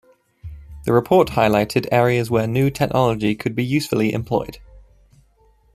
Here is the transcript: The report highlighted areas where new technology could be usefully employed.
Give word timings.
The 0.85 0.93
report 0.93 1.27
highlighted 1.27 1.87
areas 1.91 2.31
where 2.31 2.47
new 2.47 2.71
technology 2.71 3.35
could 3.35 3.53
be 3.53 3.63
usefully 3.63 4.13
employed. 4.13 4.57